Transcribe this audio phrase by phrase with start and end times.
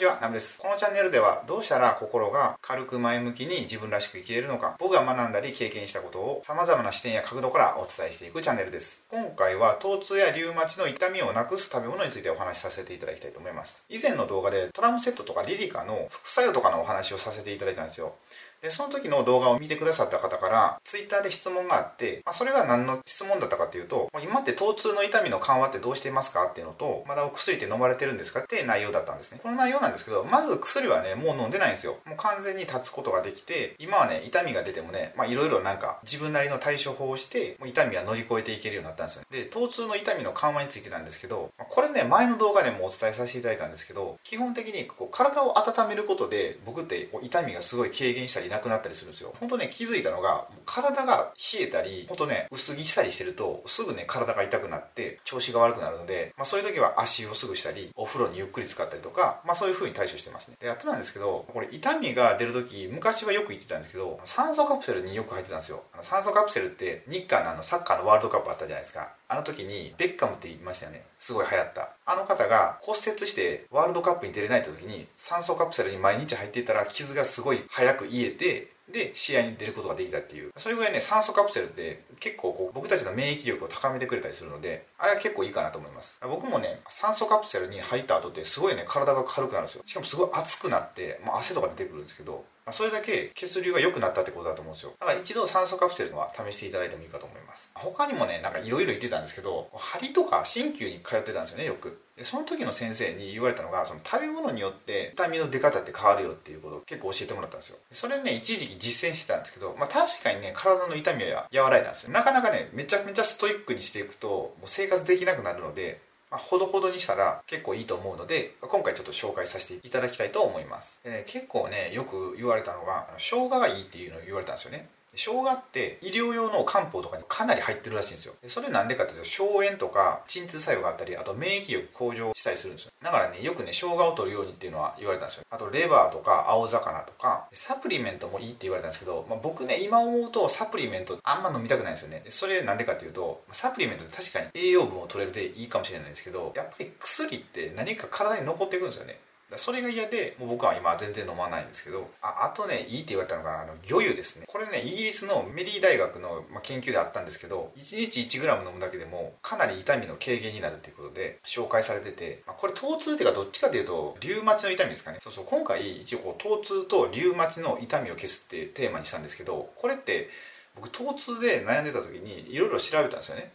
[0.00, 0.58] にちは、ナムです。
[0.58, 9.04] このチャンネルではどうしたら心が軽く前向きに自分らしく生きれるのか、僕が学んだり経験したことを様々な視点や角度からお伝えしていくチャンネルです。
[9.10, 13.84] 今回は疼痛やリウマチの痛みをなくす食べ物についてお話しさせていただきたいと思います。
[13.90, 18.14] 以前の動画でトラムセットとかリリカの副作用とかのお話をさせていただいたんですよ。
[18.62, 29.40] で、その時の動画を見てくださった方から、ツイッターで質問があって、まあ、それが何の質問だったかっていうと、今って疼痛の痛みの緩和ってどうしていますかっていうのと、まだお薬って飲まれてるんですかって内容だったんですね。
[29.42, 31.96] この内容なんですけど、まず薬はね、もう飲んでないんですよ。
[32.04, 39.22] もう完全に立つことができて、今はね、痛みが出てもね、いろいろなんか自分なりの対処法をして、もう痛みは乗り越えていけるようになったんですよ。
[39.22, 49.34] ねで、疼痛の痛みの緩和についてなんですけど、これね、前の動画でもお伝えさせていただいたんですけど、基本的にこう体を温めることで、僕ってこう痛みがすごい軽減したりなくなったりするんですよ。
[49.40, 60.56] 本当ね気づいたのが体が冷えたり本当ね薄着したりしてるとすぐね体が痛くなって調子が悪くなるので、まあ、そういう時は足をすぐしたりお風呂にゆっくり使ったりとか、まあ、そういう風に対処してますね。
[60.60, 65.82] であとなんですけどこれ痛みが出る時昔はよく言ってたんですけど酸素カプセルによく入ってたんですよ。
[66.02, 69.12] 酸素カプセルって日韓のあのサッカーのワールドカップあったじゃないですか。
[69.28, 71.04] あの時にベッカムって言いましたよね。
[71.18, 71.90] すごい流行った。
[72.10, 80.50] あの方が骨折してワールドカップに出れないって時に酸素カプセルに毎日入っていたら傷がすごい早く癒えてで試合に出ることができたっていう。
[80.56, 86.18] それぐらいね酸素カプセルって結構こう僕たちの免疫力を高めてくれたりするのであれは結構いいかなと思います。
[86.22, 89.82] 僕もね酸素カプセルに入った後ってすごいね体が軽くなるんですよ。
[89.86, 94.92] しかもすごい熱くなって、まあ、汗とか出てくるんですけどまそれだけ血流が良くなったってことだと思うんですよ。
[94.98, 97.72] だから一度酸素カプセルは試していただいてもいいかと思います。
[97.74, 102.00] 他にもねなんかいろいろ言ってたんですけど針とか鍼灸に通ってたんですよねよく。
[102.16, 107.78] でその時の先生に言われたのがその食べ物によって痛みの出方って変わるよっていうことを結構教えてもらったんですよ。
[107.90, 112.12] それね一時期実践してたんですけど、まあ、確かにね体の痛みは和らいだんですよ。
[112.12, 121.00] なかなかねめちゃめちゃストイックにしていくともう生活できなくなるのでまあ、ほどほどにしたら結構いいと思うので今回ちょっと紹介させていただきたいと思います。
[121.02, 124.88] で、ね、結構ねよく言われたのが生姜がいいっていうのを言われたんですよね。
[125.14, 128.34] 生姜って医療用の漢方とかにかなり入ってるらしいんですよ。
[128.46, 132.92] それなんでかっていうと消炎とか鎮痛作用があったりあと免疫力向上したりするんですよ。
[133.02, 135.44] だからねよくね生姜を取るようにっていうのは言われたんですよ。
[135.50, 137.48] あとレバーとか青魚とか。
[137.52, 142.22] サプリメントもいいって言われたんですけど、まあ、僕ね今思うとサプリメントあんま飲みたくないんですよね。
[142.28, 149.18] それなんでかっていうとサプリメントって確かに栄養分を取れるでいいかもしれないんですけどやっぱり薬って何か体に残っていくんですよね。
[149.56, 154.46] それが嫌でもう僕は今全然飲まないんですけどああとねいいって言われたのがあの魚油ですね。
[154.46, 165.18] これねイギリスのメリー大学の、研究であったんですけど1日 1g 飲むだけでもかなり痛みの軽減になるっていうことで紹介されてて、まあ、これ疼痛っていうかどっちかっていうとリウマチの痛みですかね。
[165.20, 170.28] そうそう今回一応こう疼痛とリウマチの痛みを消すってテーマにしたんですけどこれって
[170.76, 173.52] 僕疼痛で悩んでた時にいろいろ調べたんですよね。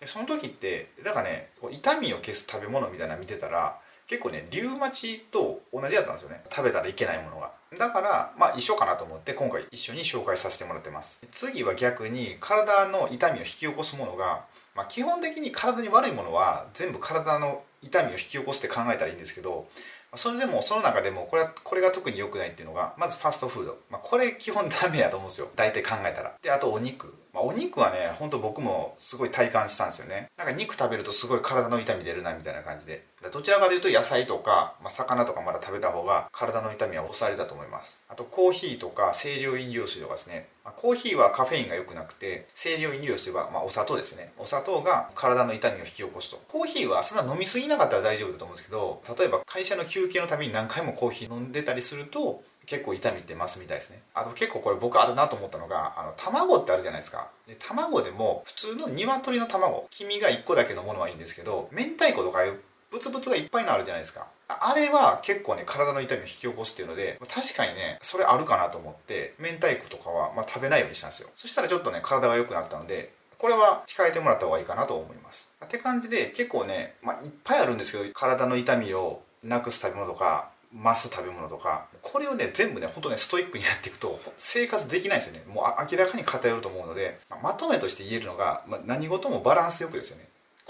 [0.00, 3.78] でその時ってだからね痛みを消す食べ物みたいなの見てたら
[4.08, 6.42] 結構ねリウマチと同じだったんですよね。
[6.50, 7.52] 食べたらいけないものが。
[7.78, 11.20] だからまあ一緒かなと思って今回一緒に紹介させてもらってます。
[11.30, 19.68] 次は逆に体の痛みを引き起こすものが、まあ、基本的に体に悪いものは全部体の痛みを引き起こすって考えたらいいんですけど
[20.14, 25.48] それでもその中でもこれはこれが特に良くないっていうのがまずファストフード、まあ、これ基本ダメやと思うんですよ。
[25.56, 26.32] 大体考えたら。
[26.40, 27.14] であとお肉。
[27.32, 30.30] まあ、お肉はねほんと僕もすごい体感したんですよね。
[30.36, 33.04] なんか肉食べるとすごい体の痛み出るなみたいな感じで。
[33.30, 38.02] どちらかというと野菜とか、まあ、魚とかまだ食べた方が体の痛みは抑えれたと思います。
[38.08, 44.32] あとコーヒーとか清涼飲料水とかですね、コーヒーはカフェインが良くなくて清涼飲料水は、まあ、お砂糖ですね。
[44.38, 46.40] お砂糖が体の痛みを引き起こすと。
[46.48, 54.02] コーヒーはそんな飲みすぎなかったら大丈夫だと思うんですけど例えば会社の休憩のたびに何回もコーヒー飲んでたりすると結構痛みって増すみたいですね。
[54.14, 57.28] あと結構これ僕あるなと思ったのがあの卵ってあるじゃないですか。
[57.46, 64.26] で卵でも普通の鶏の卵黄身が1個だけのものはいいんですけど明太子とかいうブツブツがいっぱいのあるじゃないですか。
[64.48, 71.28] あれは結構ね体の痛みを引き起こすっていうので確かにねそれあるかなと思って明太子とかは、まあ、食べないようにしたんですよ。
[71.36, 75.50] そしたらちょっとね体が良くなったのでこれは控えてもらった方がいいかなと思います。
[75.64, 85.44] って感じで結構ね、まあ、いっぱいあるんですけど体の痛みをなくす食べ物とか増す食べ物とかこれをね全部ね本当ねストイックにやっていくと生活できないですよね。
[85.46, 90.28] もう明らかに偏ると思うのでまとめとして言えるのが、まあ、何事もバランスよくですよね。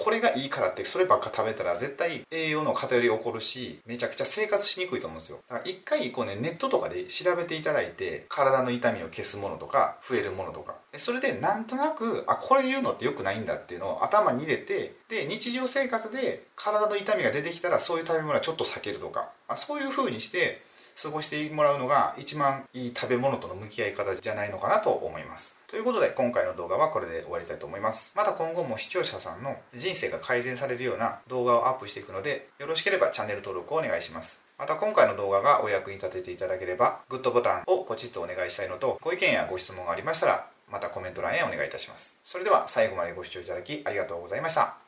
[0.08, 5.40] これがいいからってそればっか食べたら絶対栄養の偏り起こるしめちゃくちゃ生活しにくいと思うんですよ。
[5.46, 10.76] だから一回こうねネットとかで調べていただいて体の痛みを消すものとか増えるものとか。
[10.96, 20.62] それでなんとなくあこれ言うのって良くないんだっていうのを頭に入れてで日常生活で体の痛みが出てきたらそういう食べ物はちょっと避けるとかあそういう風にして
[21.02, 25.57] 過ごしてもらうのが一番いい食べ物との向き合い方じゃないのかなと思います。
[25.68, 28.16] ということで今回の動画はこれで終わりたいと思います。
[28.16, 34.40] また今後も視聴者さんの人生が改善されるような動画をアップしていくのでよろしければチャンネル登録をお願いします。
[34.58, 42.18] また今回の動画がお役に立てていただければグッドボタンをポチッとお願いしたいのとご意見やご質問がありましたらまたコメント欄へお願いいたします。
[42.24, 44.87] それでは最後までご視聴いただきありがとうございました。